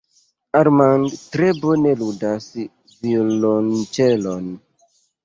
Armand 0.59 1.11
tre 1.35 1.49
bone 1.65 1.91
ludas 1.99 2.47
violonĉelon. 3.05 4.49